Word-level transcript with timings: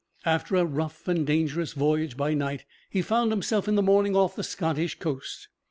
After 0.25 0.55
a 0.55 0.65
rough 0.65 1.07
and 1.07 1.27
dangerous 1.27 1.73
voyage 1.73 2.17
by 2.17 2.33
night, 2.33 2.65
he 2.89 3.03
found 3.03 3.29
himself 3.31 3.67
in 3.67 3.75
the 3.75 3.83
morning 3.83 4.15
off 4.15 4.35
the 4.35 4.41
Scottish 4.43 4.97
coast. 4.97 5.47